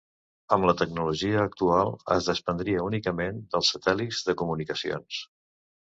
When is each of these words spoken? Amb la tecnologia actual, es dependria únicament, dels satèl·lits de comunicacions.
Amb 0.55 0.67
la 0.67 0.73
tecnologia 0.79 1.43
actual, 1.49 1.93
es 2.15 2.31
dependria 2.31 2.87
únicament, 2.89 3.45
dels 3.53 3.73
satèl·lits 3.77 4.23
de 4.31 4.37
comunicacions. 4.41 5.25